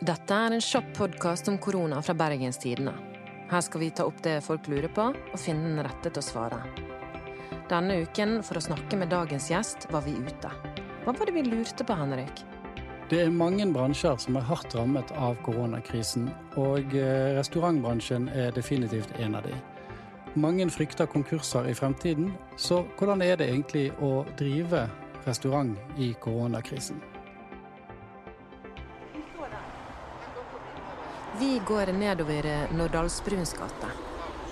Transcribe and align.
Dette 0.00 0.32
er 0.32 0.54
en 0.56 0.62
kjapp 0.64 0.94
podkast 0.96 1.48
om 1.52 1.58
korona 1.60 1.98
fra 2.00 2.14
Bergens 2.16 2.56
Tidende. 2.58 2.94
Her 3.50 3.60
skal 3.60 3.82
vi 3.82 3.90
ta 3.92 4.06
opp 4.08 4.22
det 4.24 4.38
folk 4.40 4.64
lurer 4.72 4.88
på, 4.96 5.10
og 5.12 5.42
finne 5.42 5.74
den 5.74 5.82
rette 5.84 6.08
til 6.08 6.22
å 6.22 6.24
svare. 6.24 6.60
Denne 7.68 7.98
uken, 8.06 8.38
for 8.40 8.56
å 8.56 8.62
snakke 8.64 8.96
med 8.96 9.12
dagens 9.12 9.50
gjest, 9.52 9.84
var 9.92 10.06
vi 10.06 10.14
ute. 10.16 10.54
Hva 11.04 11.12
var 11.12 11.28
det 11.28 11.36
vi 11.36 11.44
lurte 11.44 11.84
på, 11.84 11.98
Henrik? 12.00 12.40
Det 13.12 13.20
er 13.26 13.36
mange 13.42 13.68
bransjer 13.74 14.16
som 14.24 14.40
er 14.40 14.48
hardt 14.48 14.72
rammet 14.78 15.12
av 15.20 15.36
koronakrisen, 15.44 16.30
og 16.56 16.96
eh, 16.96 17.36
restaurantbransjen 17.36 18.32
er 18.32 18.56
definitivt 18.56 19.12
en 19.20 19.36
av 19.36 19.44
de. 19.44 19.60
Mange 20.40 20.64
frykter 20.72 21.12
konkurser 21.12 21.68
i 21.68 21.76
fremtiden, 21.76 22.32
så 22.56 22.86
hvordan 22.96 23.20
er 23.28 23.36
det 23.36 23.52
egentlig 23.52 23.90
å 24.00 24.22
drive 24.40 24.86
restaurant 25.28 25.76
i 26.00 26.14
koronakrisen? 26.24 27.09
Vi 31.40 31.62
går 31.66 31.86
nedover 31.92 32.68
Norddalsbruns 32.72 33.52
gate. 33.52 33.86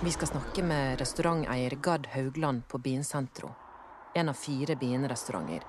Vi 0.03 0.11
skal 0.11 0.27
snakke 0.27 0.63
med 0.63 0.99
restauranteier 0.99 1.75
Gard 1.81 2.07
Haugland 2.07 2.67
på 2.67 2.77
Bien 2.77 3.03
Sentro. 3.03 3.51
En 4.15 4.29
av 4.29 4.33
fire 4.33 4.75
Bien-restauranter. 4.75 5.63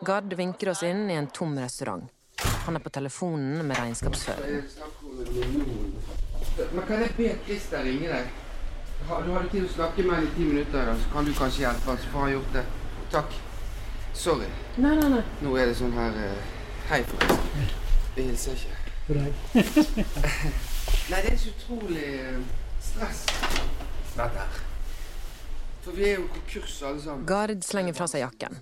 Gard 0.00 0.32
vinker 0.32 0.68
oss 0.72 0.82
inn 0.82 1.10
i 1.10 1.14
en 1.14 1.26
tom 1.26 1.58
restaurant. 1.58 2.04
Han 2.66 2.76
er 2.76 2.80
på 2.80 2.90
telefonen 2.90 3.66
med 3.66 3.76
regnskapsføreren. 3.78 4.62
Men 6.72 6.86
kan 6.88 7.02
jeg 7.04 7.14
be 7.16 7.30
Christer 7.46 7.84
ringe 7.84 8.08
deg? 8.08 8.30
Har- 9.08 9.22
Du 9.22 9.32
hadde 9.32 9.48
tid 9.48 9.64
å 9.64 9.72
snakke 9.72 10.02
med 10.04 10.14
ham 10.14 10.24
i 10.26 10.30
ti 10.36 10.44
minutter, 10.44 10.94
så 11.04 11.12
kan 11.12 11.24
du 11.24 11.32
kanskje 11.32 11.60
hjelpe 11.66 11.84
ham. 11.90 11.96
så 11.98 12.08
får 12.12 12.20
han 12.20 12.32
gjort 12.32 12.52
det. 12.52 12.64
Takk. 13.10 13.32
Sorry. 14.14 14.46
Nei, 14.76 14.94
nei, 14.96 15.08
nei. 15.08 15.22
Nå 15.42 15.56
er 15.56 15.66
det 15.66 15.76
sånn 15.76 15.92
her 15.92 16.10
eh, 16.10 16.36
Hei, 16.90 17.02
forresten. 17.02 17.70
Vi 18.16 18.22
hilser 18.22 18.52
ikke. 18.52 18.79
Nei, 21.10 21.20
det 21.24 21.32
er 21.32 21.38
så 21.40 21.50
utrolig 21.50 22.02
eh, 22.06 22.36
stress, 22.84 23.24
dette 24.14 24.36
her. 24.36 24.58
For 25.82 25.96
vi 25.96 26.04
er 26.06 26.20
jo 26.20 26.28
konkurs 26.30 26.76
alle 26.86 27.02
sammen. 27.02 27.24
Gard 27.26 27.64
slenger 27.66 27.94
fra 27.96 28.06
seg 28.10 28.20
jakken. 28.22 28.54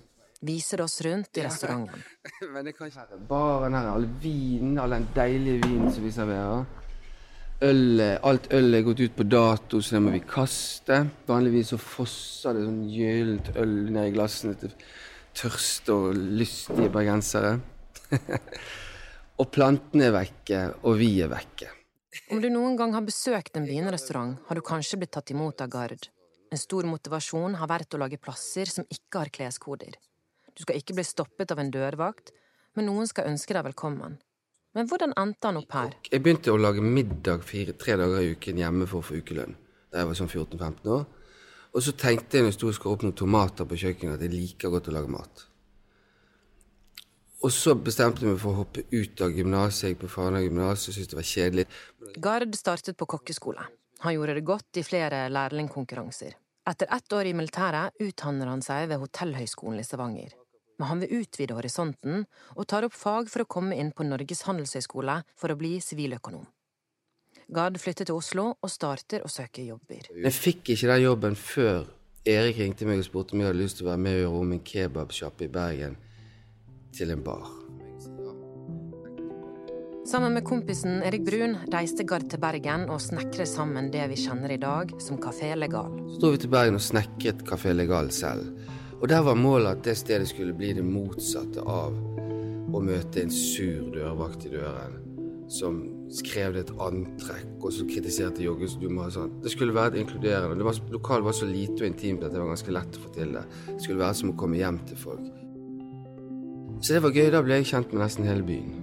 Viser 0.49 0.81
oss 0.81 1.01
rundt 1.05 1.37
i 1.37 1.43
restauranten. 1.45 2.01
Men 2.53 2.65
det 2.65 2.73
kan 2.77 2.85
ikke 2.89 3.03
være 3.03 3.19
baren 3.29 3.73
her, 3.77 3.85
all 3.91 4.07
vinen, 4.23 4.79
all 4.81 4.93
den 4.95 5.07
deilige 5.15 5.59
vinen 5.67 5.89
som 5.93 6.03
vi 6.07 6.11
serverer. 6.15 6.65
Øl, 7.69 8.01
alt 8.23 8.45
øl 8.55 8.73
er 8.73 8.85
gått 8.87 9.01
ut 9.03 9.15
på 9.17 9.23
dato, 9.27 9.81
så 9.83 9.89
det 9.97 10.03
må 10.05 10.09
vi 10.15 10.23
kaste. 10.23 10.95
Vanligvis 11.27 11.67
så 11.75 11.79
fosser 11.83 12.51
det 12.55 12.63
sånn 12.65 12.85
gyllent 12.89 13.47
øl 13.59 13.75
ned 13.91 14.05
i 14.09 14.15
glassene 14.15 14.53
til 14.61 14.71
tørste 15.37 15.89
og 15.93 16.05
lystige 16.39 16.89
bergensere. 16.93 17.59
og 19.39 19.51
plantene 19.55 20.09
er 20.09 20.15
vekke, 20.15 20.61
og 20.83 20.97
vi 20.99 21.13
er 21.23 21.31
vekke. 21.31 21.71
Om 22.33 22.41
du 22.43 22.49
noen 22.51 22.75
gang 22.77 22.93
har 22.97 23.05
besøkt 23.05 23.55
en 23.57 23.67
Bien-restaurant, 23.67 24.35
har 24.49 24.57
du 24.57 24.65
kanskje 24.65 24.99
blitt 24.99 25.13
tatt 25.15 25.31
imot 25.31 25.61
av 25.63 25.69
Gard. 25.71 26.09
En 26.51 26.59
stor 26.59 26.87
motivasjon 26.89 27.55
har 27.61 27.69
vært 27.69 27.93
å 27.95 28.01
lage 28.01 28.19
plasser 28.21 28.69
som 28.69 28.87
ikke 28.89 29.21
har 29.21 29.31
kleskoder. 29.33 29.95
Du 30.57 30.65
skal 30.65 30.79
ikke 30.81 30.97
bli 30.97 31.05
stoppet 31.07 31.53
av 31.53 31.61
en 31.61 31.71
dørvakt, 31.71 32.33
men 32.75 32.89
noen 32.89 33.07
skal 33.07 33.29
ønske 33.29 33.55
deg 33.55 33.69
velkommen. 33.69 34.17
Men 34.75 34.89
hvordan 34.89 35.15
endte 35.17 35.49
han 35.49 35.59
opp 35.61 35.71
her? 35.73 35.95
Jeg 36.11 36.21
begynte 36.25 36.51
å 36.53 36.59
lage 36.59 36.83
middag 36.83 37.45
fire, 37.47 37.73
tre 37.79 37.95
dager 37.97 38.25
i 38.25 38.33
uken 38.35 38.59
hjemme 38.59 38.89
for 38.89 39.01
å 39.01 39.07
få 39.07 39.21
ukelønn 39.23 39.55
da 39.89 40.03
jeg 40.03 40.09
var 40.11 40.17
sånn 40.19 40.29
14-15 40.29 40.91
år. 40.93 41.05
Og 41.73 41.81
så 41.85 41.93
tenkte 41.97 42.37
jeg 42.37 42.45
når 42.45 42.51
jeg 42.51 42.57
sto 42.59 42.67
og 42.69 42.75
skar 42.77 42.91
opp 42.93 43.05
noen 43.05 43.15
tomater 43.17 43.65
på 43.65 43.77
kjøkkenet, 43.81 44.19
at 44.19 44.25
jeg 44.25 44.33
liker 44.35 44.73
godt 44.73 44.89
å 44.91 44.93
lage 44.93 45.09
mat. 45.09 45.48
Og 47.39 47.51
så 47.55 47.71
bestemte 47.79 48.25
jeg 48.25 48.33
meg 48.33 48.41
for 48.41 48.51
å 48.51 48.61
hoppe 48.65 48.83
ut 48.91 49.21
av 49.23 49.31
gymnaset. 49.31 49.93
Jeg 49.93 49.99
på 50.01 50.09
Fana 50.11 50.41
gymnas 50.43 50.89
og 50.89 50.95
syntes 50.95 51.11
det 51.11 51.19
var 51.19 51.27
kjedelig. 51.29 51.65
Gard 52.19 52.57
startet 52.59 52.97
på 52.99 53.07
kokkeskole. 53.07 53.63
Han 54.03 54.15
gjorde 54.15 54.35
det 54.35 54.43
godt 54.47 54.79
i 54.79 54.83
flere 54.83 55.25
lærlingkonkurranser. 55.31 56.35
Etter 56.69 56.91
ett 56.91 57.15
år 57.15 57.29
i 57.29 57.33
militæret 57.33 57.95
utdanner 58.03 58.51
han 58.51 58.63
seg 58.63 58.89
ved 58.91 58.99
Hotellhøgskolen 59.01 59.79
i 59.79 59.85
Stavanger. 59.87 60.35
Men 60.79 60.87
han 60.91 61.03
vil 61.03 61.23
utvide 61.23 61.55
horisonten 61.55 62.25
og 62.55 62.67
tar 62.67 62.87
opp 62.87 62.95
fag 62.95 63.31
for 63.31 63.43
å 63.43 63.49
komme 63.55 63.79
inn 63.79 63.93
på 63.95 64.07
Norges 64.07 64.43
handelshøyskole 64.47 65.21
for 65.39 65.51
å 65.51 65.57
bli 65.59 65.77
siviløkonom. 65.83 66.43
Gard 67.55 67.79
flytter 67.81 68.07
til 68.07 68.19
Oslo 68.19 68.49
og 68.59 68.71
starter 68.71 69.23
å 69.25 69.31
søke 69.31 69.63
jobber. 69.63 70.11
Jeg 70.11 70.35
fikk 70.35 70.75
ikke 70.75 70.91
den 70.91 71.05
jobben 71.07 71.39
før 71.39 71.87
Erik 72.27 72.59
ringte 72.59 72.85
meg 72.85 72.99
og 73.01 73.07
spurte 73.07 73.33
om 73.33 73.41
jeg 73.41 73.49
hadde 73.49 73.63
lyst 73.63 73.79
til 73.79 73.87
å 73.87 73.93
være 73.93 74.03
med 74.03 74.17
og 74.17 74.21
gjøre 74.21 74.43
om 74.43 74.53
en 74.53 74.63
kebabsjappe 74.69 75.47
i 75.47 75.51
Bergen 75.55 75.97
til 76.95 77.11
en 77.13 77.23
bar. 77.25 77.47
Sammen 80.09 80.33
med 80.33 80.41
kompisen 80.47 81.03
Erik 81.05 81.21
Brun 81.27 81.51
reiste 81.69 82.01
Gard 82.07 82.25
til 82.31 82.41
Bergen 82.41 82.87
og 82.89 83.01
snekret 83.03 83.49
sammen 83.49 83.91
det 83.93 84.07
vi 84.09 84.15
kjenner 84.17 84.55
i 84.55 84.57
dag 84.57 84.95
som 85.05 85.19
Kafé 85.21 85.51
Legal. 85.53 85.91
Så 86.15 86.23
dro 86.23 86.31
vi 86.33 86.39
til 86.41 86.49
Bergen 86.49 86.79
og 86.79 86.81
snekret 86.81 87.43
Kafé 87.45 87.75
Legal 87.75 88.09
selv. 88.15 88.47
Og 88.99 89.05
der 89.11 89.21
var 89.21 89.37
målet 89.37 89.77
at 89.77 89.83
det 89.85 89.97
stedet 89.99 90.31
skulle 90.31 90.55
bli 90.57 90.71
det 90.73 90.85
motsatte 90.87 91.61
av 91.61 91.93
å 92.73 92.81
møte 92.81 93.21
en 93.21 93.29
sur 93.33 93.91
dørvakt 93.93 94.47
i 94.49 94.55
døren 94.55 94.97
som 95.49 95.77
skrev 96.13 96.53
det 96.53 96.63
et 96.65 96.73
antrekk, 96.81 97.51
og 97.61 97.73
så 97.73 97.85
kritiserte 97.89 98.43
jogges. 98.45 98.77
Du 98.81 98.87
må 98.89 99.05
ha 99.05 99.13
sånn. 99.13 99.31
Det 99.43 99.53
skulle 99.53 99.73
være 99.77 99.97
inkluderende. 100.01 100.57
Det 100.57 100.67
var, 100.67 100.81
lokalet 100.93 101.25
var 101.25 101.37
så 101.37 101.49
lite 101.49 101.83
og 101.83 101.87
intimt 101.89 102.25
at 102.25 102.33
det 102.33 102.41
var 102.41 102.51
ganske 102.51 102.73
lett 102.73 102.97
å 102.97 103.05
få 103.05 103.13
til 103.17 103.37
det. 103.37 103.45
Det 103.69 103.79
skulle 103.85 104.03
være 104.03 104.19
som 104.21 104.33
å 104.33 104.37
komme 104.39 104.59
hjem 104.61 104.81
til 104.89 105.01
folk. 105.01 105.29
Så 106.81 106.93
det 106.93 107.03
var 107.03 107.11
gøy. 107.11 107.27
Da 107.33 107.41
ble 107.43 107.59
jeg 107.59 107.67
kjent 107.73 107.91
med 107.91 108.03
nesten 108.05 108.27
hele 108.27 108.45
byen 108.45 108.77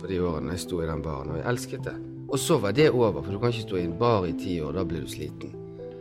på 0.00 0.08
de 0.08 0.18
årene 0.24 0.54
jeg 0.54 0.62
sto 0.62 0.80
i 0.80 0.88
den 0.88 1.02
baren, 1.04 1.32
og 1.32 1.40
jeg 1.40 1.48
elsket 1.50 1.82
det. 1.84 1.96
Og 2.30 2.38
så 2.40 2.56
var 2.62 2.72
det 2.76 2.90
over, 2.92 3.20
for 3.20 3.32
du 3.32 3.40
kan 3.40 3.52
ikke 3.52 3.66
stå 3.66 3.78
i 3.80 3.86
en 3.88 3.96
bar 4.00 4.24
i 4.28 4.36
ti 4.38 4.54
år, 4.64 4.76
da 4.76 4.84
blir 4.88 5.04
du 5.04 5.10
sliten. 5.10 5.56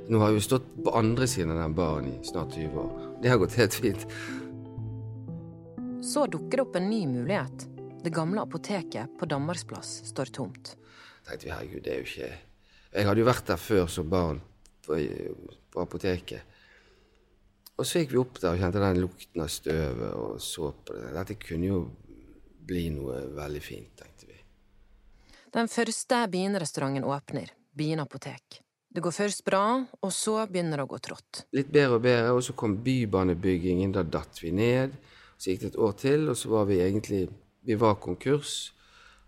Nå 0.09 0.21
har 0.21 0.31
jeg 0.31 0.39
jo 0.39 0.45
stått 0.45 0.67
på 0.85 0.93
andre 0.97 1.27
siden 1.29 1.51
av 1.53 1.59
den 1.63 1.75
baren 1.77 2.07
i 2.09 2.13
snart 2.25 2.55
20 2.55 2.79
år. 2.79 2.91
Det 3.21 3.31
har 3.31 3.41
gått 3.41 3.57
helt 3.59 3.75
fint. 3.75 4.05
Så 6.05 6.25
dukker 6.31 6.61
det 6.61 6.63
opp 6.63 6.77
en 6.79 6.87
ny 6.89 7.01
mulighet. 7.09 7.67
Det 8.03 8.13
gamle 8.15 8.41
apoteket 8.45 9.17
på 9.19 9.27
Danmarksplass 9.29 9.99
står 10.09 10.31
tomt. 10.35 10.75
tenkte 11.27 11.45
vi, 11.45 11.51
herregud, 11.51 11.83
det 11.83 11.91
er 11.93 11.99
jo 11.99 12.07
ikke 12.07 12.29
Jeg 12.93 13.05
hadde 13.05 13.21
jo 13.21 13.27
vært 13.27 13.47
der 13.47 13.59
før 13.61 13.87
som 13.87 14.09
barn 14.09 14.39
på, 14.87 14.97
på 15.69 15.81
apoteket. 15.81 16.41
Og 17.79 17.87
så 17.87 18.01
gikk 18.01 18.11
vi 18.11 18.19
opp 18.19 18.39
der 18.41 18.53
og 18.53 18.59
kjente 18.59 18.81
den 18.83 18.99
lukten 18.99 19.43
av 19.43 19.51
støvet 19.53 20.15
og 20.19 20.39
så 20.43 20.71
på 20.83 20.95
det. 20.97 21.11
Dette 21.15 21.37
kunne 21.39 21.69
jo 21.69 21.83
bli 22.69 22.89
noe 22.93 23.21
veldig 23.37 23.61
fint, 23.63 23.93
tenkte 23.97 24.27
vi. 24.27 24.39
Den 25.55 25.71
første 25.71 26.25
Bien-restauranten 26.29 27.07
åpner, 27.07 27.53
Bien 27.73 28.03
apotek. 28.03 28.59
Det 28.89 29.03
går 29.05 29.13
først 29.13 29.43
bra, 29.45 29.63
og 30.01 30.11
så 30.13 30.33
begynner 30.49 30.81
det 30.81 30.87
å 30.87 30.89
gå 30.89 30.97
trått. 31.05 31.43
Litt 31.53 31.69
bedre 31.71 31.99
og 31.99 32.03
bedre, 32.03 32.33
og 32.33 32.41
så 32.43 32.55
kom 32.57 32.75
bybanebyggingen. 32.83 33.93
Da 33.93 34.01
datt 34.03 34.41
vi 34.41 34.51
ned. 34.51 34.95
Så 35.37 35.51
gikk 35.53 35.61
det 35.61 35.69
et 35.71 35.79
år 35.85 35.93
til, 36.01 36.25
og 36.31 36.37
så 36.37 36.51
var 36.51 36.67
vi 36.69 36.81
egentlig 36.83 37.27
Vi 37.63 37.75
var 37.75 37.99
konkurs. 38.01 38.71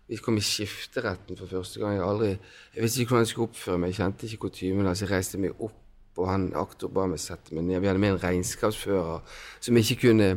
Vi 0.08 0.16
kom 0.18 0.36
i 0.36 0.42
skifteretten 0.42 1.36
for 1.38 1.46
første 1.46 1.78
gang. 1.80 1.94
Jeg, 1.94 2.04
aldri, 2.04 2.30
jeg 2.74 2.82
visste 2.82 3.02
ikke 3.02 3.12
hvordan 3.12 3.26
jeg 3.26 3.30
skulle 3.30 3.48
oppføre 3.50 3.78
meg. 3.78 3.92
Jeg 3.92 3.98
kjente 4.00 4.26
ikke 4.26 4.40
kutymen. 4.46 4.88
Altså, 4.88 5.04
jeg 5.04 5.12
reiste 5.12 5.40
meg 5.40 5.62
opp, 5.62 5.81
og 6.18 6.28
han 6.28 6.50
aktor 6.58 6.92
ba 6.92 7.06
meg 7.08 7.20
sette 7.22 7.54
meg 7.54 7.64
ned. 7.66 7.80
Vi 7.80 7.88
hadde 7.90 8.02
med 8.02 8.16
en 8.16 8.22
regnskapsfører 8.22 9.40
som 9.60 9.80
ikke 9.80 10.00
kunne 10.06 10.34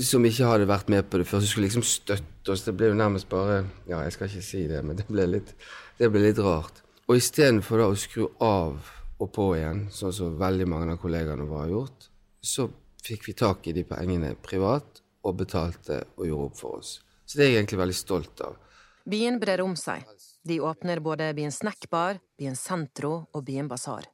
som 0.00 0.24
ikke 0.24 0.48
hadde 0.48 0.68
vært 0.68 0.88
med 0.88 1.04
på 1.12 1.20
det 1.20 1.26
før, 1.28 1.42
som 1.42 1.50
skulle 1.50 1.68
liksom 1.68 1.84
støtte 1.84 2.54
oss. 2.54 2.64
Det 2.64 2.72
ble 2.76 2.88
jo 2.88 2.96
nærmest 2.96 3.28
bare 3.28 3.64
Ja, 3.88 4.00
jeg 4.00 4.14
skal 4.16 4.30
ikke 4.30 4.46
si 4.46 4.64
det, 4.70 4.80
men 4.84 4.96
det 4.96 5.06
ble 5.10 5.26
litt, 5.28 5.52
det 5.98 6.08
ble 6.12 6.24
litt 6.24 6.40
rart. 6.40 6.80
Og 7.04 7.18
istedenfor 7.20 7.82
da 7.82 7.90
å 7.92 7.98
skru 7.98 8.30
av 8.40 8.80
og 9.20 9.30
på 9.32 9.50
igjen, 9.58 9.86
sånn 9.92 10.14
som 10.16 10.38
veldig 10.40 10.66
mange 10.68 10.96
av 10.96 11.02
kollegaene 11.02 11.44
våre 11.46 11.66
har 11.66 11.74
gjort, 11.74 12.08
så 12.40 12.66
fikk 13.04 13.28
vi 13.28 13.36
tak 13.36 13.68
i 13.68 13.74
de 13.76 13.84
pengene 13.86 14.32
privat 14.40 15.02
og 15.24 15.36
betalte 15.38 16.00
og 16.16 16.26
gjorde 16.28 16.48
opp 16.48 16.58
for 16.58 16.80
oss. 16.80 16.96
Så 17.24 17.38
det 17.38 17.44
er 17.44 17.52
jeg 17.52 17.62
egentlig 17.62 17.82
veldig 17.84 17.98
stolt 17.98 18.44
av. 18.44 18.56
Byen 19.04 19.36
brer 19.40 19.60
om 19.64 19.76
seg. 19.76 20.04
De 20.44 20.58
åpner 20.64 21.00
både 21.04 21.30
Byen 21.36 21.52
snackbar, 21.52 22.18
Byen 22.40 22.56
sentro 22.56 23.26
og 23.32 23.44
Byen 23.44 23.68
basar. 23.68 24.08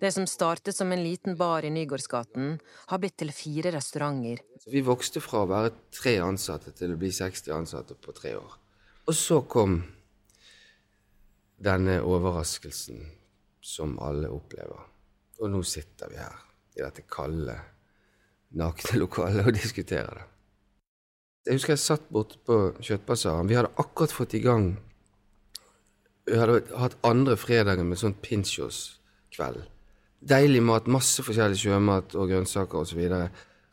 Det 0.00 0.12
som 0.14 0.26
startet 0.30 0.76
som 0.76 0.92
en 0.92 1.02
liten 1.02 1.36
bar 1.36 1.64
i 1.64 1.72
Nygårdsgaten, 1.74 2.56
har 2.92 3.02
blitt 3.02 3.16
til 3.20 3.32
fire 3.34 3.72
restauranter. 3.76 4.42
Vi 4.66 4.82
vokste 4.86 5.22
fra 5.24 5.44
å 5.44 5.50
være 5.50 5.74
tre 5.94 6.18
ansatte 6.24 6.74
til 6.76 6.94
å 6.94 7.00
bli 7.00 7.12
60 7.14 7.54
ansatte 7.56 7.98
på 7.98 8.14
tre 8.16 8.36
år. 8.38 8.56
Og 9.06 9.14
så 9.14 9.40
kom 9.46 9.78
denne 11.62 12.00
overraskelsen 12.04 13.04
som 13.62 13.96
alle 14.02 14.30
opplever. 14.30 14.82
Og 15.40 15.52
nå 15.52 15.62
sitter 15.66 16.10
vi 16.12 16.20
her 16.20 16.40
i 16.76 16.82
dette 16.82 17.04
kalde, 17.10 17.56
nakne 18.56 19.00
lokalet 19.00 19.46
og 19.46 19.56
diskuterer 19.56 20.20
det. 20.20 20.26
Jeg 21.46 21.60
husker 21.60 21.76
jeg 21.76 21.82
satt 21.84 22.08
borte 22.10 22.40
på 22.42 22.56
Kjøttbasaren. 22.82 23.46
Vi 23.46 23.54
hadde 23.54 23.70
akkurat 23.78 24.12
fått 24.12 24.34
i 24.34 24.42
gang 24.42 24.76
Vi 26.26 26.34
hadde 26.34 26.64
hatt 26.74 26.96
andre 27.06 27.36
fredager 27.38 27.86
med 27.86 28.00
sånn 28.00 28.16
pinchos-kveld. 28.18 29.60
Deilig 30.20 30.62
mat, 30.64 30.88
masse 30.88 31.22
forskjellig 31.22 31.58
sjømat 31.60 32.16
og 32.16 32.30
grønnsaker 32.32 32.80
osv. 32.80 33.02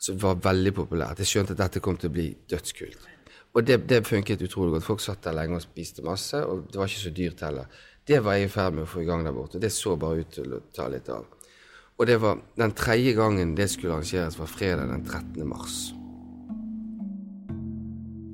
Som 0.04 0.20
var 0.20 0.40
veldig 0.44 0.74
populært. 0.76 1.22
Jeg 1.22 1.30
skjønte 1.30 1.54
at 1.56 1.62
dette 1.64 1.80
kom 1.80 1.96
til 1.96 2.10
å 2.10 2.14
bli 2.14 2.28
dødskult. 2.50 3.10
Og 3.54 3.62
det, 3.62 3.84
det, 3.88 4.02
funket 4.06 4.42
utrolig 4.42 4.74
godt. 4.74 4.84
Folk 4.84 5.00
satt 5.00 5.24
der 5.24 5.36
lenge 5.36 5.60
og 5.60 5.62
spiste 5.62 6.02
masse, 6.04 6.40
og 6.42 6.66
det 6.70 6.80
var 6.80 6.90
ikke 6.90 7.04
så 7.06 7.14
dyrt 7.14 7.44
heller. 7.46 7.80
Det 8.04 8.18
var 8.24 8.36
jeg 8.36 8.48
i 8.48 8.52
ferd 8.52 8.74
med 8.76 8.84
å 8.84 8.90
få 8.90 9.04
i 9.04 9.08
gang 9.08 9.24
der 9.24 9.32
borte. 9.32 9.62
Det 9.62 9.70
så 9.72 9.94
bare 9.96 10.24
ut 10.24 10.32
til 10.34 10.56
å 10.56 10.60
ta 10.74 10.88
litt 10.92 11.08
av. 11.14 11.24
Og 11.94 12.08
det 12.10 12.18
var 12.20 12.40
den 12.58 12.74
tredje 12.74 13.14
gangen 13.14 13.54
det 13.54 13.68
skulle 13.70 13.94
arrangeres, 13.94 14.38
var 14.38 14.50
fredag 14.50 14.90
den 14.90 15.04
13. 15.06 15.46
mars. 15.46 15.76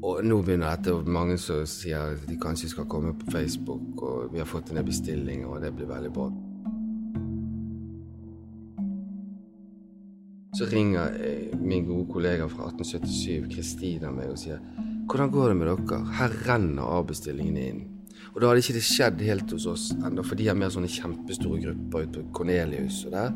Og 0.01 0.25
nå 0.25 0.41
begynner 0.43 0.73
dette, 0.73 0.95
og 0.97 1.09
mange 1.13 1.37
som 1.39 1.67
sier 1.69 2.17
at 2.17 2.25
de 2.27 2.39
kanskje 2.41 2.73
skal 2.73 2.89
komme 2.89 3.13
på 3.21 3.29
Facebook, 3.37 4.01
og 4.01 4.33
vi 4.33 4.41
har 4.41 4.49
fått 4.49 4.73
en 4.73 4.81
del 4.81 4.89
bestillinger, 4.89 5.47
og 5.47 5.61
det 5.61 5.75
blir 5.77 5.93
veldig 5.93 6.15
bra. 6.17 6.31
Så 10.57 10.67
ringer 10.67 11.15
min 11.61 11.87
gode 11.87 12.09
kollega 12.13 12.49
fra 12.51 12.71
1877, 12.73 13.51
Kristina, 13.53 14.11
meg 14.15 14.33
og 14.33 14.39
sier 14.41 14.59
hvordan 15.11 15.31
går 15.35 15.49
det 15.51 15.57
med 15.59 15.71
dere? 15.71 16.01
Her 16.15 16.35
renner 16.47 16.87
avbestillingene 16.99 17.63
inn. 17.67 17.81
Og 18.31 18.39
da 18.39 18.51
hadde 18.51 18.63
ikke 18.63 18.77
det 18.77 18.87
skjedd 18.87 19.23
helt 19.27 19.55
hos 19.57 19.67
oss 19.67 19.89
ennå, 19.97 20.23
for 20.23 20.39
de 20.39 20.47
har 20.47 20.59
mer 20.59 20.71
sånne 20.71 20.91
kjempestore 20.91 21.59
grupper 21.65 22.05
ute 22.07 22.21
på 22.21 22.35
Cornelius 22.39 23.01
og 23.09 23.17
der. 23.17 23.33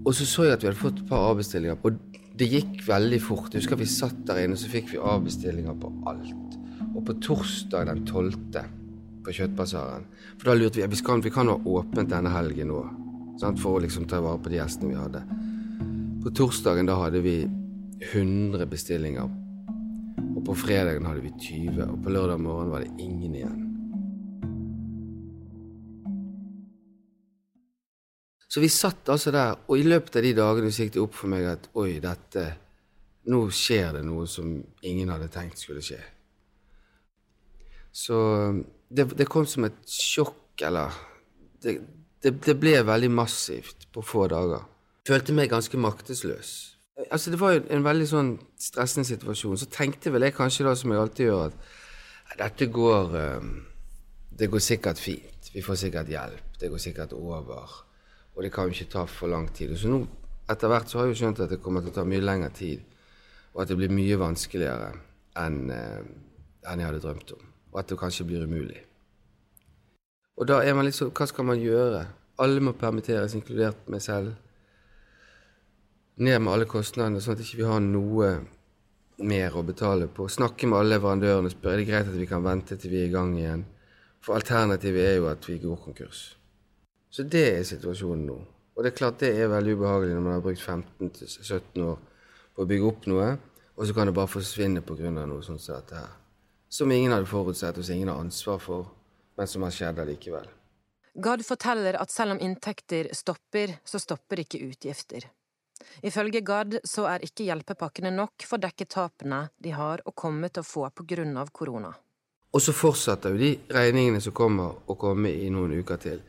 Og 0.00 0.16
så 0.16 0.26
så 0.26 0.48
jeg 0.48 0.56
at 0.56 0.64
vi 0.64 0.70
hadde 0.70 0.80
fått 0.80 1.02
et 1.04 1.10
par 1.10 1.28
avbestillinger, 1.28 1.78
og 1.86 2.18
det 2.40 2.48
gikk 2.50 2.80
veldig 2.86 3.20
fort. 3.22 3.52
Jeg 3.52 3.62
husker 3.62 3.78
vi 3.78 3.86
satt 3.90 4.24
der 4.26 4.42
inne, 4.42 4.58
så 4.58 4.70
fikk 4.72 4.90
vi 4.90 5.02
avbestillinger 5.12 5.76
på 5.78 5.92
alt. 6.10 6.58
Og 6.96 7.04
på 7.06 7.16
torsdag 7.22 7.86
den 7.90 8.02
12. 8.08 8.32
på 9.20 9.34
Kjøttbasaren 9.36 10.06
For 10.40 10.48
da 10.48 10.54
lurte 10.56 10.80
vi 10.80 10.88
vi 10.88 11.02
kan, 11.04 11.22
vi 11.22 11.30
kan 11.30 11.50
ha 11.52 11.58
åpent 11.60 12.10
denne 12.10 12.32
helgen 12.32 12.72
nå, 12.72 12.80
for 13.60 13.76
å 13.76 13.84
liksom 13.84 14.08
ta 14.08 14.18
vare 14.24 14.40
på 14.42 14.50
de 14.50 14.58
gjestene 14.58 14.90
vi 14.90 14.98
hadde. 14.98 15.22
På 16.20 16.30
torsdagen 16.36 16.88
da 16.88 16.98
hadde 17.00 17.22
vi 17.24 17.36
100 18.12 18.66
bestillinger 18.66 19.30
og 20.40 20.46
på 20.46 20.54
fredagen 20.56 21.04
hadde 21.08 21.24
vi 21.24 21.32
20, 21.36 21.82
og 21.84 21.98
på 22.04 22.12
lørdag 22.14 22.40
morgen 22.40 22.70
var 22.72 22.84
det 22.84 23.02
ingen 23.02 23.34
igjen. 23.34 23.66
Så 28.50 28.62
vi 28.62 28.70
satt 28.72 29.08
altså 29.12 29.30
der, 29.34 29.58
og 29.68 29.78
i 29.78 29.84
løpet 29.86 30.16
av 30.16 30.24
de 30.26 30.32
dagene 30.34 30.72
så 30.72 30.86
gikk 30.86 30.96
det 30.96 31.02
opp 31.04 31.14
for 31.14 31.30
meg 31.30 31.46
at 31.52 31.70
oi, 31.78 31.92
dette 32.02 32.48
Nå 33.30 33.42
skjer 33.52 33.98
det 33.98 34.00
noe 34.02 34.24
som 34.26 34.46
ingen 34.88 35.10
hadde 35.12 35.26
tenkt 35.30 35.60
skulle 35.60 35.82
skje. 35.84 35.98
Så 37.92 38.16
det, 38.88 39.04
det 39.12 39.26
kom 39.28 39.44
som 39.46 39.66
et 39.68 39.76
sjokk, 39.84 40.56
eller 40.66 40.96
det, 41.60 41.74
det, 42.24 42.32
det 42.46 42.54
ble 42.58 42.78
veldig 42.88 43.10
massivt 43.12 43.84
på 43.92 44.02
få 44.02 44.24
dager. 44.32 44.64
Følte 45.10 45.34
meg 45.34 45.50
ganske 45.50 45.78
maktesløs. 45.80 46.50
Altså, 47.10 47.32
det 47.32 47.40
var 47.40 47.56
jo 47.56 47.62
en 47.74 47.82
veldig 47.82 48.06
sånn 48.06 48.28
stressende 48.60 49.08
situasjon. 49.08 49.58
Så 49.58 49.66
tenkte 49.72 50.12
vel 50.14 50.22
jeg 50.28 50.36
kanskje 50.36 50.66
da, 50.68 50.74
som 50.78 50.92
jeg 50.92 51.00
alltid 51.02 51.26
gjør, 51.26 51.54
at 52.30 52.36
dette 52.38 52.68
går 52.70 53.16
um, 53.18 53.48
Det 54.40 54.46
går 54.48 54.62
sikkert 54.62 55.00
fint. 55.02 55.48
Vi 55.52 55.60
får 55.60 55.80
sikkert 55.82 56.08
hjelp. 56.08 56.52
Det 56.60 56.70
går 56.70 56.80
sikkert 56.80 57.12
over. 57.12 57.72
Og 58.36 58.44
det 58.44 58.52
kan 58.54 58.68
jo 58.68 58.76
ikke 58.76 58.92
ta 58.92 59.02
for 59.10 59.28
lang 59.28 59.48
tid. 59.52 59.74
Så 59.76 59.90
nå, 59.90 59.98
etter 60.48 60.70
hvert, 60.70 60.88
så 60.88 60.98
har 60.98 61.08
jeg 61.08 61.16
jo 61.16 61.18
skjønt 61.24 61.42
at 61.44 61.50
det 61.50 61.58
kommer 61.60 61.82
til 61.82 61.90
å 61.90 61.96
ta 61.98 62.04
mye 62.06 62.22
lengre 62.22 62.52
tid. 62.54 62.84
Og 63.52 63.64
at 63.64 63.72
det 63.72 63.76
blir 63.80 63.92
mye 63.92 64.16
vanskeligere 64.20 64.92
enn, 65.42 65.58
uh, 65.74 66.70
enn 66.70 66.84
jeg 66.84 66.88
hadde 66.88 67.02
drømt 67.02 67.34
om. 67.34 67.50
Og 67.74 67.82
at 67.82 67.90
det 67.90 67.98
kanskje 67.98 68.28
blir 68.30 68.46
umulig. 68.46 68.78
Og 70.38 70.46
da 70.48 70.62
er 70.62 70.78
man 70.78 70.86
litt 70.86 70.96
sånn 70.96 71.10
Hva 71.12 71.26
skal 71.28 71.50
man 71.50 71.60
gjøre? 71.60 72.06
Alle 72.40 72.62
må 72.64 72.72
permitteres, 72.78 73.34
inkludert 73.36 73.90
meg 73.92 74.06
selv 74.06 74.38
ned 76.20 76.40
med 76.44 76.52
alle 76.52 76.68
kostnadene, 76.68 77.20
sånn 77.22 77.36
at 77.36 77.42
vi 77.42 77.48
ikke 77.48 77.68
har 77.70 77.80
noe 77.84 78.30
mer 79.24 79.56
å 79.56 79.64
betale 79.64 80.08
på. 80.12 80.28
Snakke 80.28 80.68
med 80.68 80.80
alle 80.80 80.96
leverandørene 80.96 81.48
og 81.48 81.54
spørre 81.54 81.78
er 81.78 81.82
det 81.82 81.88
greit 81.88 82.08
at 82.08 82.18
vi 82.18 82.28
kan 82.28 82.44
vente 82.44 82.76
til 82.76 82.92
vi 82.92 83.02
er 83.02 83.08
i 83.08 83.14
gang 83.14 83.32
igjen. 83.38 83.64
For 84.20 84.36
alternativet 84.36 85.06
er 85.06 85.16
jo 85.16 85.30
at 85.30 85.48
vi 85.48 85.58
går 85.62 85.80
konkurs. 85.84 86.22
Så 87.10 87.24
det 87.24 87.46
er 87.54 87.64
situasjonen 87.66 88.26
nå. 88.28 88.38
Og 88.76 88.84
det 88.84 88.92
er 88.92 88.98
klart 89.00 89.20
det 89.20 89.32
er 89.36 89.50
veldig 89.50 89.76
ubehagelig 89.76 90.14
når 90.16 90.24
man 90.26 90.36
har 90.36 90.44
brukt 90.44 90.62
15-17 90.62 91.82
år 91.84 91.98
på 92.54 92.64
å 92.64 92.68
bygge 92.68 92.88
opp 92.92 93.08
noe, 93.10 93.32
og 93.76 93.88
så 93.88 93.96
kan 93.96 94.08
det 94.08 94.16
bare 94.16 94.30
forsvinne 94.30 94.84
pga. 94.84 95.10
noe 95.10 95.42
sånt 95.42 95.64
som 95.64 95.76
dette 95.76 95.96
her. 95.96 96.14
Som 96.68 96.92
ingen 96.92 97.12
hadde 97.12 97.26
forutsett, 97.26 97.78
og 97.78 97.84
som 97.84 97.96
ingen 97.96 98.12
har 98.12 98.20
ansvar 98.20 98.60
for, 98.62 98.92
men 99.36 99.48
som 99.48 99.62
har 99.64 99.74
skjedd 99.74 99.98
allikevel. 99.98 100.46
Gad 101.14 101.42
forteller 101.44 101.96
at 101.98 102.12
selv 102.12 102.36
om 102.36 102.40
inntekter 102.40 103.08
stopper, 103.16 103.74
så 103.84 103.98
stopper 103.98 104.44
ikke 104.44 104.62
utgifter. 104.68 105.26
Ifølge 106.02 106.40
Gard 106.46 106.78
så 106.86 107.06
er 107.10 107.24
ikke 107.24 107.46
hjelpepakkene 107.48 108.12
nok 108.14 108.46
for 108.46 108.58
å 108.58 108.64
dekke 108.66 108.86
tapene 108.90 109.42
de 109.58 109.72
har 109.76 110.02
og 110.06 110.14
kommer 110.16 110.52
til 110.52 110.64
å 110.64 110.68
få 110.68 110.86
av 110.86 111.50
korona. 111.52 111.92
Og 112.50 112.62
så 112.62 112.74
fortsetter 112.74 113.34
jo 113.34 113.38
de 113.38 113.50
regningene 113.70 114.20
som 114.20 114.34
kommer, 114.34 114.74
å 114.86 114.96
komme 114.98 115.30
i 115.30 115.50
noen 115.50 115.76
uker 115.78 116.00
til. 116.02 116.20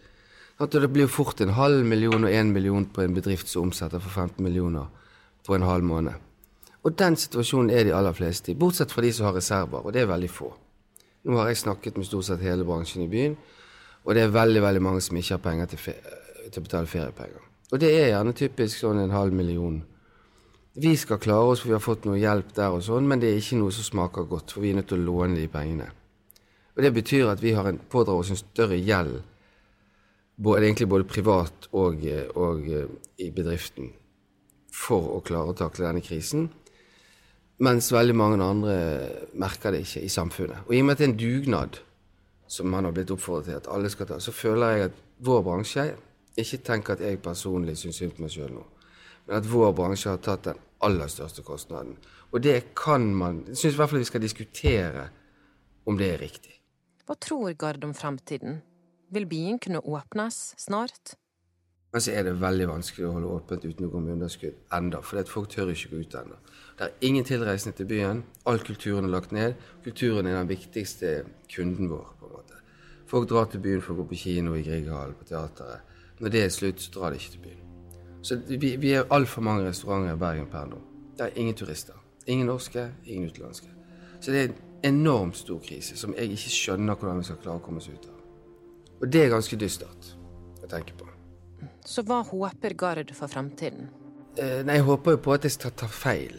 At 0.61 0.71
det 0.71 0.91
blir 0.93 1.09
fort 1.09 1.41
en 1.41 1.55
halv 1.57 1.85
million 1.85 2.23
og 2.23 2.31
en 2.31 2.51
million 2.53 2.85
på 2.85 3.01
en 3.01 3.15
bedrift 3.15 3.49
som 3.49 3.69
omsetter 3.69 3.99
for 3.99 4.09
15 4.09 4.43
millioner 4.45 4.85
på 5.45 5.55
en 5.55 5.65
halv 5.65 5.83
måned. 5.83 6.13
Og 6.85 6.97
den 6.97 7.17
situasjonen 7.17 7.73
er 7.73 7.85
de 7.85 7.95
aller 7.97 8.13
fleste 8.13 8.51
i, 8.51 8.57
bortsett 8.57 8.93
fra 8.93 9.01
de 9.01 9.11
som 9.13 9.27
har 9.27 9.37
reserver, 9.37 9.81
og 9.81 9.93
det 9.93 10.03
er 10.03 10.09
veldig 10.09 10.29
få. 10.29 10.51
Nå 11.25 11.37
har 11.37 11.49
jeg 11.49 11.61
snakket 11.61 11.97
med 11.97 12.09
stort 12.09 12.25
sett 12.29 12.41
hele 12.45 12.65
bransjen 12.65 13.05
i 13.05 13.09
byen, 13.09 13.37
og 14.05 14.17
det 14.17 14.25
er 14.25 14.33
veldig 14.33 14.61
veldig 14.61 14.81
mange 14.81 15.01
som 15.05 15.17
ikke 15.17 15.37
har 15.37 15.45
penger 15.45 15.73
til, 15.73 15.97
til 16.49 16.61
å 16.61 16.65
betale 16.65 16.89
feriepenger. 16.89 17.50
Og 17.71 17.79
det 17.79 17.93
er 17.95 18.11
gjerne 18.11 18.35
typisk 18.35 18.81
sånn 18.83 18.99
en 18.99 19.15
halv 19.15 19.35
million. 19.35 19.79
Vi 20.75 20.91
skal 20.99 21.19
klare 21.19 21.53
oss, 21.53 21.61
for 21.63 21.71
vi 21.71 21.75
har 21.75 21.83
fått 21.83 22.05
noe 22.07 22.19
hjelp 22.19 22.53
der 22.55 22.75
og 22.75 22.83
sånn, 22.83 23.07
men 23.07 23.19
det 23.19 23.31
er 23.31 23.39
ikke 23.39 23.59
noe 23.59 23.73
som 23.75 23.87
smaker 23.87 24.27
godt, 24.27 24.53
for 24.53 24.63
vi 24.63 24.71
er 24.71 24.79
nødt 24.79 24.89
til 24.91 24.99
å 25.01 25.07
låne 25.07 25.39
de 25.39 25.47
pengene. 25.51 25.87
Og 26.75 26.83
Det 26.83 26.93
betyr 26.95 27.31
at 27.31 27.41
vi 27.43 27.51
har 27.55 27.67
en, 27.67 27.79
pådrar 27.91 28.19
oss 28.19 28.31
en 28.31 28.39
større 28.39 28.79
gjeld, 28.79 29.21
både, 30.37 30.65
egentlig 30.65 30.87
både 30.89 31.07
privat 31.07 31.67
og, 31.71 32.03
og 32.35 32.69
i 33.19 33.29
bedriften, 33.35 33.91
for 34.71 35.17
å 35.17 35.21
klare 35.23 35.51
å 35.51 35.57
takle 35.59 35.87
denne 35.87 36.03
krisen. 36.03 36.47
Mens 37.61 37.91
veldig 37.93 38.15
mange 38.17 38.43
andre 38.43 38.77
merker 39.37 39.75
det 39.75 39.83
ikke 39.85 40.05
i 40.07 40.11
samfunnet. 40.11 40.63
Og 40.65 40.73
i 40.73 40.79
og 40.81 40.87
med 40.87 40.95
at 40.95 41.03
det 41.03 41.07
er 41.07 41.11
en 41.11 41.19
dugnad 41.19 41.81
som 42.51 42.71
man 42.71 42.87
har 42.87 42.95
blitt 42.95 43.11
oppfordret 43.13 43.51
til 43.51 43.59
at 43.59 43.69
alle 43.71 43.91
skal 43.91 44.09
ta, 44.09 44.17
så 44.19 44.33
føler 44.33 44.71
jeg 44.71 44.89
at 44.89 45.03
vår 45.21 45.43
bransje 45.45 45.91
ikke 46.37 46.61
tenk 46.63 46.89
at 46.93 47.03
jeg 47.03 47.21
personlig 47.23 47.77
syns 47.79 47.99
synd 47.99 48.15
på 48.15 48.25
meg 48.25 48.33
sjøl 48.33 48.53
nå, 48.55 48.65
men 49.27 49.37
at 49.37 49.47
vår 49.51 49.73
bransje 49.77 50.11
har 50.13 50.21
tatt 50.23 50.47
den 50.47 50.61
aller 50.81 51.09
største 51.11 51.43
kostnaden. 51.45 51.97
Og 52.31 52.43
det 52.43 52.73
kan 52.75 53.13
man 53.15 53.43
Jeg 53.47 53.57
syns 53.57 53.73
i 53.73 53.77
hvert 53.77 53.89
fall 53.89 53.99
vi 53.99 54.09
skal 54.09 54.21
diskutere 54.21 55.09
om 55.85 55.97
det 55.97 56.13
er 56.13 56.21
riktig. 56.21 56.53
Hva 57.05 57.17
tror 57.19 57.51
Gard 57.59 57.83
om 57.83 57.93
fremtiden? 57.93 58.61
Vil 59.11 59.25
byen 59.27 59.59
kunne 59.59 59.81
åpnes 59.83 60.53
snart? 60.57 61.17
Men 61.91 62.01
så 62.01 62.13
er 62.15 62.23
det 62.23 62.37
veldig 62.39 62.69
vanskelig 62.69 63.07
å 63.07 63.13
holde 63.17 63.31
åpent 63.35 63.65
uten 63.67 63.89
å 63.89 63.91
gå 63.91 63.99
med 63.99 64.13
underskudd 64.13 64.61
enda, 64.77 65.01
for 65.03 65.27
folk 65.27 65.49
tør 65.51 65.73
ikke 65.73 65.89
gå 65.91 66.05
ut 66.05 66.13
ennå. 66.15 66.37
Det 66.79 66.85
er 66.87 67.07
ingen 67.09 67.25
tilreisende 67.27 67.75
til 67.75 67.89
byen. 67.89 68.23
All 68.47 68.61
kulturen 68.63 69.09
er 69.09 69.11
lagt 69.11 69.33
ned. 69.35 69.57
Kulturen 69.83 70.29
er 70.29 70.37
den 70.37 70.47
viktigste 70.47 71.25
kunden 71.51 71.91
vår. 71.91 72.13
på 72.19 72.29
en 72.29 72.37
måte. 72.37 72.61
Folk 73.11 73.27
drar 73.29 73.51
til 73.51 73.59
byen 73.59 73.81
for 73.81 73.93
å 73.93 73.97
gå 73.99 74.07
på 74.07 74.21
kino, 74.23 74.55
i 74.55 74.63
Grieghallen, 74.63 75.17
på 75.19 75.27
teateret. 75.27 75.90
Når 76.21 76.29
det 76.29 76.43
er 76.45 76.49
slutt, 76.53 76.81
så 76.81 76.91
drar 76.93 77.09
de 77.09 77.19
ikke 77.19 77.31
til 77.31 77.43
byen. 77.47 77.61
Så 78.21 78.37
vi, 78.47 78.75
vi 78.77 78.91
er 78.93 79.09
altfor 79.09 79.41
mange 79.41 79.65
restauranter 79.65 80.13
i 80.13 80.19
Bergen 80.21 80.49
per 80.51 80.67
nå. 80.69 80.81
Det 81.17 81.25
er 81.25 81.39
ingen 81.41 81.55
turister. 81.57 81.97
Ingen 82.27 82.47
norske, 82.47 82.91
ingen 83.05 83.29
utenlandske. 83.29 83.67
Så 84.21 84.31
det 84.31 84.41
er 84.43 84.51
en 84.51 84.59
enormt 84.93 85.37
stor 85.37 85.59
krise 85.65 85.97
som 85.97 86.13
jeg 86.17 86.35
ikke 86.35 86.53
skjønner 86.53 86.95
hvordan 86.97 87.21
vi 87.21 87.25
skal 87.25 87.41
klare 87.41 87.57
å 87.57 87.65
komme 87.65 87.81
oss 87.81 87.89
ut 87.89 88.05
av. 88.05 88.19
Og 89.01 89.09
det 89.09 89.23
er 89.23 89.33
ganske 89.33 89.57
dystert 89.57 90.11
å 90.61 90.69
tenke 90.69 90.93
på. 90.97 91.09
Så 91.85 92.05
hva 92.05 92.21
håper 92.25 92.77
Gard 92.77 93.09
for 93.17 93.31
fremtiden? 93.31 93.89
Eh, 94.37 94.61
nei, 94.65 94.75
Jeg 94.75 94.85
håper 94.85 95.17
jo 95.17 95.23
på 95.25 95.33
at 95.33 95.43
jeg 95.43 95.57
skal 95.57 95.73
ta 95.75 95.89
feil, 95.89 96.37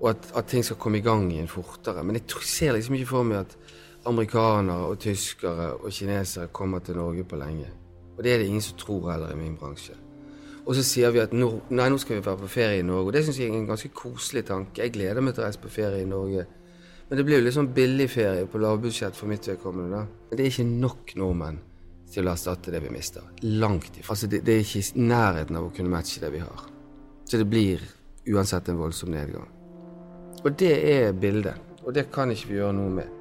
og 0.00 0.10
at, 0.10 0.32
at, 0.36 0.46
ting 0.46 0.64
skal 0.64 0.76
komme 0.76 1.00
i 1.00 1.04
gang 1.04 1.30
igjen 1.32 1.48
fortere. 1.48 2.04
Men 2.04 2.20
jeg 2.20 2.44
ser 2.44 2.76
liksom 2.76 2.94
ikke 2.94 3.12
for 3.14 3.24
meg 3.24 3.46
at 3.46 3.56
amerikanere 4.08 4.92
og 4.92 5.00
tyskere 5.00 5.72
og 5.80 5.90
kinesere 5.92 6.52
kommer 6.52 6.84
til 6.84 7.00
Norge 7.00 7.24
på 7.24 7.40
lenge. 7.40 7.72
Og 8.20 8.24
det 8.24 8.34
er 8.34 8.42
det 8.42 8.50
ingen 8.50 8.60
som 8.60 8.76
tror 8.76 9.06
heller 9.14 9.32
i 9.32 9.36
min 9.40 9.54
bransje. 9.56 9.94
Og 10.68 10.74
så 10.76 10.82
sier 10.84 11.08
vi 11.14 11.22
at 11.22 11.32
nå, 11.32 11.46
nei, 11.72 11.86
nå 11.88 11.96
skal 11.98 12.18
vi 12.18 12.24
være 12.26 12.42
på 12.42 12.50
ferie 12.52 12.82
i 12.82 12.84
Norge. 12.84 13.06
Og 13.08 13.14
det 13.16 13.22
syns 13.24 13.38
jeg 13.40 13.48
er 13.48 13.56
en 13.56 13.70
ganske 13.70 13.88
koselig 13.96 14.42
tanke. 14.50 14.82
Jeg 14.84 14.92
gleder 14.92 15.24
meg 15.24 15.32
til 15.32 15.40
å 15.40 15.46
reise 15.46 15.62
på 15.62 15.70
ferie 15.72 16.02
i 16.04 16.08
Norge. 16.08 16.44
Men 17.08 17.16
det 17.16 17.24
blir 17.24 17.40
jo 17.40 17.46
litt 17.46 17.56
sånn 17.56 17.70
billig 17.74 18.10
ferie 18.12 18.44
på 18.44 18.60
lavbudsjett 18.60 19.16
for 19.16 19.32
mitt 19.32 19.48
vedkommende. 19.48 20.02
da. 20.02 20.26
Men 20.28 20.36
det 20.36 20.44
er 20.44 20.52
ikke 20.52 20.66
nok 20.68 21.14
nordmenn 21.16 21.62
til 22.12 22.28
å 22.28 22.34
erstatte 22.34 22.74
det 22.74 22.82
vi 22.84 22.92
mister. 22.92 23.24
Langt 23.56 23.96
ifra. 23.96 24.12
Altså, 24.12 24.28
det, 24.28 24.42
det 24.44 24.58
er 24.58 24.66
ikke 24.66 24.84
i 24.84 25.06
nærheten 25.08 25.56
av 25.56 25.70
å 25.70 25.72
kunne 25.74 25.94
matche 25.94 26.20
det 26.20 26.30
vi 26.36 26.42
har. 26.44 26.66
Så 27.24 27.40
det 27.40 27.48
blir 27.48 27.82
uansett 28.28 28.68
en 28.68 28.82
voldsom 28.82 29.14
nedgang. 29.16 29.48
Og 30.44 30.52
det 30.60 30.74
er 30.92 31.16
bildet. 31.16 31.56
Og 31.86 31.96
det 31.96 32.10
kan 32.12 32.30
ikke 32.36 32.52
vi 32.52 32.60
gjøre 32.60 32.76
noe 32.76 32.92
med. 33.00 33.16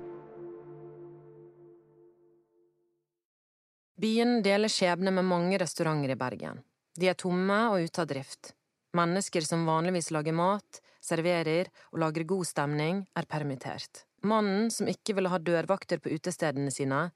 Byen 3.99 4.37
deler 4.39 4.71
skjebne 4.71 5.11
med 5.11 5.25
mange 5.27 5.57
restauranter 5.59 6.13
i 6.13 6.15
Bergen. 6.15 6.61
De 6.95 7.09
er 7.11 7.17
tomme 7.19 7.55
og 7.73 7.83
ute 7.83 7.99
av 7.99 8.07
drift. 8.07 8.53
Mennesker 8.95 9.43
som 9.43 9.65
vanligvis 9.67 10.07
lager 10.15 10.31
mat, 10.37 10.79
serverer 11.03 11.67
og 11.91 11.99
lager 12.05 12.23
god 12.29 12.47
stemning, 12.47 13.01
er 13.11 13.27
permittert. 13.27 14.05
Mannen 14.23 14.69
som 14.71 14.87
ikke 14.87 15.17
ville 15.17 15.31
ha 15.33 15.39
dørvakter 15.43 15.99
på 15.99 16.13
utestedene 16.15 16.71
sine, 16.71 17.09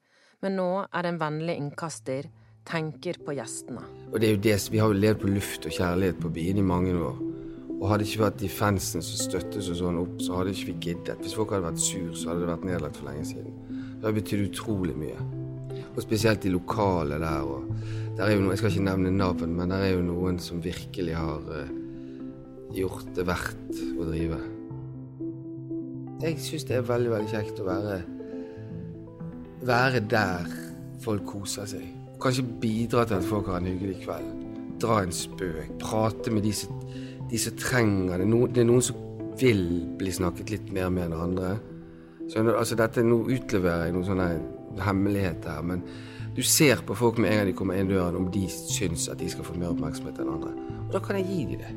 men 0.44 0.58
nå 0.58 0.84
er 0.84 1.08
en 1.08 1.20
vennlig 1.22 1.54
innkaster, 1.56 2.28
tenker 2.68 3.16
på 3.24 3.32
gjestene. 3.38 3.84
Og 4.12 4.18
det 4.20 4.28
er 4.28 4.34
jo 4.34 4.42
det, 4.44 4.58
Vi 4.70 4.82
har 4.82 4.92
jo 4.92 5.00
levd 5.00 5.22
på 5.22 5.30
luft 5.32 5.64
og 5.64 5.72
kjærlighet 5.72 6.20
på 6.20 6.32
byen 6.36 6.58
i 6.58 6.66
mange 6.72 6.92
år. 6.92 7.16
Og 7.80 7.88
hadde 7.88 8.04
ikke 8.04 8.26
vært 8.26 8.42
de 8.44 8.48
fansene 8.48 9.02
som 9.02 9.24
støttes 9.24 9.70
og 9.72 9.80
sånn 9.80 10.02
opp, 10.04 10.20
så 10.20 10.36
hadde 10.36 10.52
ikke 10.52 10.68
vi 10.72 10.76
giddet. 10.90 11.16
Hvis 11.24 11.34
folk 11.34 11.56
hadde 11.56 11.64
vært 11.64 11.80
sur, 11.80 12.12
så 12.12 12.28
hadde 12.28 12.44
det 12.44 12.52
vært 12.52 12.68
nedlagt 12.68 13.00
for 13.00 13.08
lenge 13.08 13.24
siden. 13.24 13.56
Det 13.96 14.04
har 14.04 14.20
betydd 14.20 14.46
utrolig 14.50 14.96
mye. 15.00 15.43
Og 15.94 16.02
spesielt 16.02 16.42
de 16.42 16.52
lokale 16.52 17.20
der. 17.22 17.46
Og 17.46 17.68
der 18.16 18.26
er 18.26 18.34
jo 18.34 18.42
noen, 18.42 18.52
jeg 18.54 18.62
skal 18.62 18.74
ikke 18.74 18.88
nevne 18.88 19.14
navn, 19.14 19.56
men 19.56 19.70
der 19.70 19.86
er 19.86 19.94
jo 19.94 20.04
noen 20.06 20.38
som 20.42 20.62
virkelig 20.64 21.16
har 21.18 21.46
uh, 21.46 21.72
gjort 22.74 23.10
det 23.16 23.26
verdt 23.28 23.80
å 23.98 24.08
drive. 24.08 24.40
Jeg 26.24 26.38
syns 26.40 26.66
det 26.68 26.78
er 26.78 26.86
veldig, 26.88 27.10
veldig 27.12 27.32
kjekt 27.32 27.60
å 27.60 27.66
være, 27.68 27.98
være 29.66 30.02
der 30.10 30.48
folk 31.04 31.26
koser 31.28 31.68
seg. 31.68 31.84
Kanskje 32.22 32.46
bidra 32.62 33.04
til 33.04 33.18
at 33.18 33.26
folk 33.28 33.50
har 33.50 33.60
en 33.60 33.68
hyggelig 33.68 34.04
kveld. 34.06 34.30
Dra 34.80 35.02
en 35.02 35.12
spøk. 35.14 35.74
Prate 35.82 36.32
med 36.32 36.46
de 36.46 36.54
som, 36.56 36.78
de 37.30 37.40
som 37.40 37.58
trenger 37.60 38.22
det. 38.22 38.28
No, 38.30 38.44
det 38.48 38.62
er 38.62 38.70
noen 38.70 38.84
som 38.84 38.98
vil 39.40 39.64
bli 39.98 40.12
snakket 40.14 40.54
litt 40.54 40.72
mer 40.74 40.90
med 40.94 41.08
enn 41.08 41.18
andre. 41.26 41.54
Så, 42.30 42.40
altså, 42.40 42.78
dette, 42.78 43.04
nå 43.04 43.20
utleverer 43.26 43.88
jeg 43.88 43.96
noen 43.96 44.08
sånne 44.08 44.28
hemmeligheter 44.82 45.50
her, 45.50 45.62
men 45.62 45.84
du 46.36 46.42
ser 46.42 46.82
på 46.86 46.94
folk 46.98 47.18
med 47.18 47.30
en 47.30 47.36
gang 47.36 47.46
de 47.46 47.56
kommer 47.56 47.78
inn 47.78 47.90
døren, 47.90 48.16
om 48.18 48.30
de 48.32 48.48
syns 48.50 49.06
at 49.08 49.20
de 49.20 49.28
skal 49.30 49.46
få 49.46 49.54
mer 49.54 49.70
oppmerksomhet 49.70 50.18
enn 50.18 50.32
andre. 50.34 50.54
Og 50.88 50.96
da 50.96 51.02
kan 51.04 51.20
jeg 51.20 51.28
gi 51.30 51.44
dem 51.52 51.60
det. 51.60 51.74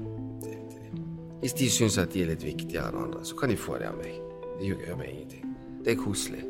Hvis 1.43 1.53
de 1.53 1.69
syns 1.69 1.99
at 2.01 2.13
de 2.13 2.23
er 2.23 2.31
litt 2.31 2.45
viktigere 2.45 2.89
enn 2.89 3.03
andre, 3.03 3.21
så 3.25 3.37
kan 3.37 3.53
de 3.53 3.59
få 3.59 3.77
det 3.77 3.91
av 3.91 3.99
meg. 3.99 4.17
Det 4.57 4.71
gjør 4.71 4.97
meg 4.97 5.11
ingenting. 5.11 5.53
Det 5.85 5.93
er 5.93 6.01
koselig. 6.01 6.41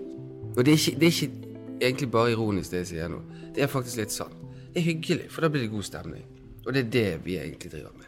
Og 0.55 0.63
det 0.63 0.73
er, 0.73 0.79
ikke, 0.79 0.99
det 0.99 1.07
er 1.07 1.11
ikke, 1.11 1.53
egentlig 1.81 2.11
bare 2.11 2.31
ironisk, 2.31 2.71
det 2.71 2.85
jeg 2.85 2.91
sier 2.93 3.11
nå. 3.11 3.19
Det 3.55 3.63
er 3.63 3.71
faktisk 3.71 3.99
litt 3.99 4.15
sant. 4.15 4.39
Det 4.71 4.79
er 4.79 4.87
hyggelig, 4.87 5.27
for 5.33 5.43
da 5.43 5.51
blir 5.51 5.67
det 5.67 5.73
god 5.75 5.83
stemning. 5.83 6.23
Og 6.63 6.73
det 6.73 6.85
er 6.85 6.91
det 6.95 7.07
vi 7.25 7.37
egentlig 7.41 7.71
driver 7.75 7.91
med. 7.97 8.07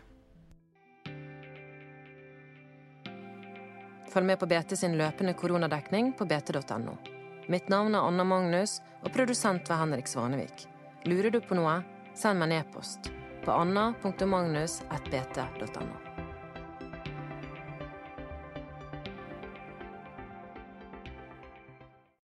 Følg 4.10 4.26
med 4.26 4.40
på 4.42 4.48
BT 4.50 4.78
sin 4.80 4.98
løpende 4.98 5.36
koronadekning 5.38 6.16
på 6.18 6.26
bt.no. 6.26 7.19
Mitt 7.50 7.70
navn 7.70 7.96
er 7.98 8.06
Anna 8.06 8.24
Magnus, 8.24 8.82
og 9.02 9.14
produsent 9.14 9.70
var 9.72 9.78
Henrik 9.82 10.08
Svanevik. 10.08 10.68
Lurer 11.10 11.32
du 11.34 11.42
på 11.42 11.56
noe, 11.58 11.82
send 12.14 12.38
meg 12.38 12.52
en 12.52 12.58
e-post 12.60 13.10
på 13.42 13.52
anna.magnus.bt.no. 13.56 16.09